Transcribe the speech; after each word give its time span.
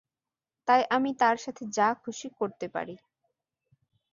তাই 0.67 0.81
আমি 0.95 1.11
তার 1.19 1.37
সাথে 1.37 1.63
যা 1.77 1.87
খুশি 2.03 2.27
করতে 2.39 2.65
পারি। 2.67 2.95